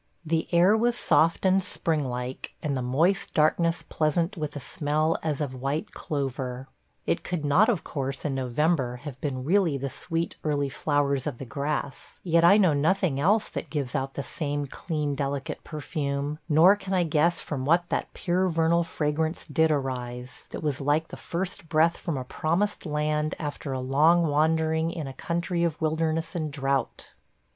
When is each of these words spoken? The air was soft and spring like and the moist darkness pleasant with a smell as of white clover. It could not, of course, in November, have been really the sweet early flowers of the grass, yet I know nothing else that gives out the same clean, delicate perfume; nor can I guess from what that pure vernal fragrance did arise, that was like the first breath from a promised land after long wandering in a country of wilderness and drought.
The 0.25 0.47
air 0.51 0.75
was 0.75 0.95
soft 0.97 1.45
and 1.45 1.63
spring 1.63 2.03
like 2.03 2.55
and 2.63 2.75
the 2.75 2.81
moist 2.81 3.35
darkness 3.35 3.83
pleasant 3.87 4.35
with 4.35 4.55
a 4.55 4.59
smell 4.59 5.15
as 5.21 5.39
of 5.41 5.53
white 5.53 5.91
clover. 5.91 6.67
It 7.05 7.23
could 7.23 7.45
not, 7.45 7.69
of 7.69 7.83
course, 7.83 8.25
in 8.25 8.33
November, 8.33 8.95
have 8.95 9.21
been 9.21 9.43
really 9.43 9.77
the 9.77 9.91
sweet 9.91 10.37
early 10.43 10.69
flowers 10.69 11.27
of 11.27 11.37
the 11.37 11.45
grass, 11.45 12.19
yet 12.23 12.43
I 12.43 12.57
know 12.57 12.73
nothing 12.73 13.19
else 13.19 13.47
that 13.49 13.69
gives 13.69 13.93
out 13.93 14.15
the 14.15 14.23
same 14.23 14.65
clean, 14.65 15.13
delicate 15.13 15.63
perfume; 15.63 16.39
nor 16.49 16.75
can 16.75 16.95
I 16.95 17.03
guess 17.03 17.39
from 17.39 17.63
what 17.63 17.87
that 17.89 18.11
pure 18.15 18.49
vernal 18.49 18.83
fragrance 18.83 19.45
did 19.45 19.69
arise, 19.69 20.47
that 20.49 20.63
was 20.63 20.81
like 20.81 21.09
the 21.09 21.15
first 21.15 21.69
breath 21.69 21.97
from 21.97 22.17
a 22.17 22.23
promised 22.23 22.87
land 22.87 23.35
after 23.37 23.77
long 23.77 24.25
wandering 24.25 24.89
in 24.89 25.05
a 25.05 25.13
country 25.13 25.63
of 25.63 25.79
wilderness 25.79 26.33
and 26.33 26.51
drought. 26.51 27.11